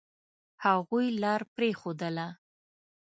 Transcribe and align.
هغوی 0.65 1.05
لار 1.21 1.41
پرېښودله. 1.55 2.27